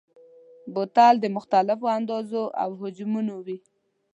بوتل 0.73 1.15
د 1.19 1.25
مختلفو 1.37 1.85
اندازو 1.97 2.43
او 2.63 2.69
حجمونو 2.79 3.35
وي. 3.45 3.57